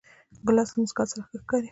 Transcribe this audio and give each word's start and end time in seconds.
ګیلاس 0.45 0.69
له 0.73 0.77
موسکا 0.81 1.03
سره 1.11 1.21
ښه 1.27 1.37
ښکاري. 1.43 1.69